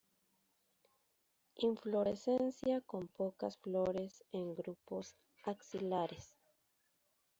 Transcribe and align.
Inflorescencia 1.57 2.81
con 2.81 3.07
pocas 3.07 3.57
flores 3.59 4.23
en 4.31 4.55
grupos 4.55 5.13
axilares. 5.43 6.33